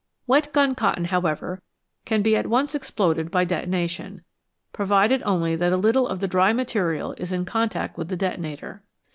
[0.25, 1.61] Wet gun cotton, however,
[2.05, 4.23] can be at once exploded by detonation,
[4.73, 8.81] provided only that a little of the dry material is in contact with the detonator.